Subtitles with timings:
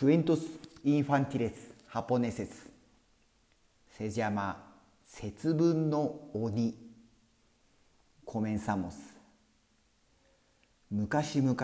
[0.00, 0.40] Cuentos
[0.82, 1.52] infantiles
[1.92, 2.48] japoneses.
[3.98, 4.56] se llama
[5.04, 6.74] 節分の鬼。
[8.24, 8.94] Comenzamos
[10.90, 11.54] 昔々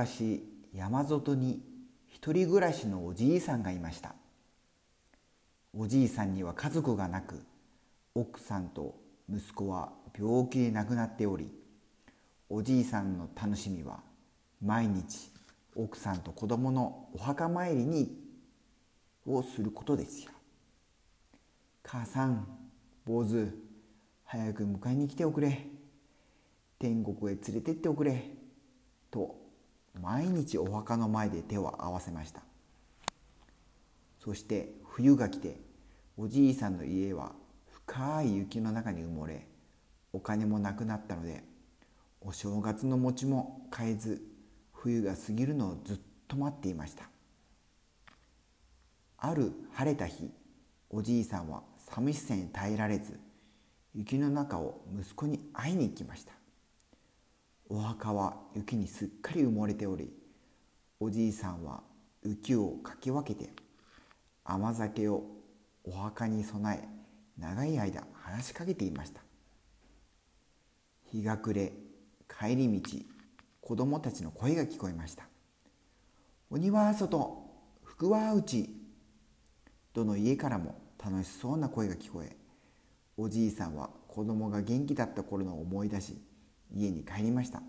[0.75, 1.63] 山里に
[2.09, 4.15] 一人暮らしのおじいさんがいました。
[5.73, 7.43] おじいさんには家族がなく
[8.15, 8.97] 奥さんと
[9.31, 11.51] 息子は病気で亡くなっており
[12.51, 14.01] おじいさんの楽しみは
[14.61, 15.31] 毎日
[15.75, 18.26] 奥さんと子供のお墓参りに
[19.27, 20.31] をすることですよ。
[21.83, 22.47] 母さん
[23.05, 23.49] 坊主
[24.25, 25.67] 早く迎えに来ておくれ。
[26.79, 28.31] 天国へ連れてっておくれ。
[29.11, 29.37] と
[30.01, 32.43] 毎日お墓の前で手を合わせました。
[34.19, 35.61] そして冬が来て
[36.17, 37.33] おじいさんの家は
[37.71, 39.47] 深い雪の中に埋もれ
[40.13, 41.45] お金もなくなったので
[42.21, 44.21] お正月の餅も買えず
[44.73, 47.05] 冬が過ぎるのをずっと待っていました。
[49.19, 50.31] ある晴れた日
[50.91, 53.19] おじいさんは寂しさに耐えられず
[53.95, 56.35] 雪の中を息子に会いに行きました。
[57.69, 60.13] お墓は雪にすっかり埋もれており
[61.01, 61.83] おじいさんは
[62.23, 63.51] 雪をかき分けて
[64.45, 65.25] 甘酒を
[65.83, 66.89] お墓に備え
[67.39, 69.21] 長い間話しかけていました。
[71.11, 71.73] 日が暮れ
[72.29, 72.99] 帰り道
[73.61, 75.27] 子供たちの声が聞こえました。
[76.51, 77.43] 鬼は外
[77.83, 78.76] 福は内
[79.97, 82.37] どの家からも楽しそうな声が聞こえ
[83.17, 86.19] おじいさんは子供が元気だった頃の思い出し
[86.71, 87.63] 家に帰りました。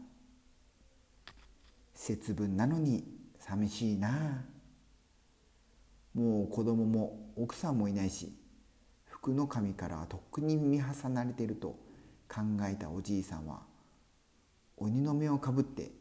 [1.94, 3.06] 節分なのに
[3.40, 4.10] 寂しいな。
[4.10, 4.42] あ
[6.14, 8.34] もう子供も奥さんもいないし
[9.06, 11.80] 福の神からとっくに見挟なれてると
[12.28, 13.62] 考えたおじいさんは
[14.76, 15.92] 鬼の目をかぶって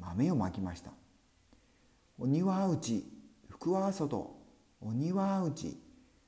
[0.00, 0.92] 豆をまきました。
[2.18, 3.04] 鬼は内
[3.50, 4.37] 福は外
[4.80, 5.76] 鬼は内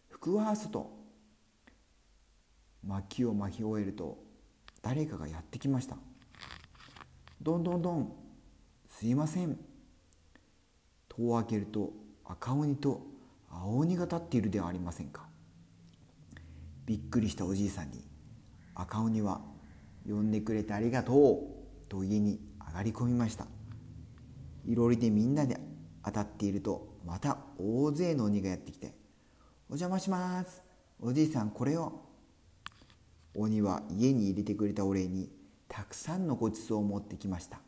[0.09, 0.91] 福は外
[2.85, 4.19] 薪を巻き終えると
[4.83, 5.97] 誰かがやってきました。
[7.43, 8.13] どんどんどん
[8.89, 9.59] すいません。
[11.09, 11.93] 戸を開けると
[12.25, 13.07] 赤鬼と
[13.51, 15.29] 青鬼が立っているではありませんか。
[16.87, 18.05] びっくりしたおじいさんに
[18.75, 19.43] 赤鬼は
[20.09, 23.47] 「呼んでくれてありがとう」と家に上がり込みました。
[24.67, 25.61] いろりでみんなで
[26.05, 28.95] 当たっているとまた大勢の鬼がやってきて
[29.69, 30.63] 「お邪魔します。
[31.01, 32.01] おじいさんこれを」
[33.35, 35.31] 鬼は家に入れてくれたお礼に
[35.69, 37.61] たくさんのごちそうを持ってきました。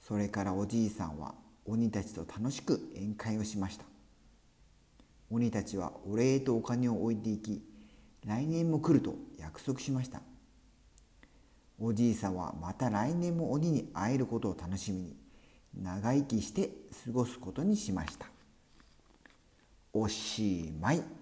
[0.00, 1.34] それからおじいさんは
[1.66, 3.84] 鬼たちと楽しく宴会をしました。
[5.30, 7.62] 鬼たちはお礼とお金を置いていき
[8.24, 10.22] 来年も来ると約束しました。
[11.78, 15.16] おじいさんはまた来年も鬼に会えることを楽しみに
[15.74, 16.70] 長生きして
[17.04, 18.26] 過ごすことにしました。
[19.92, 21.19] おしまい。